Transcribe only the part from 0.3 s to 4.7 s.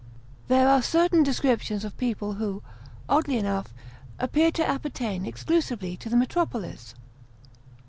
THEKE are certain descriptions of people who, oddly enough, appear to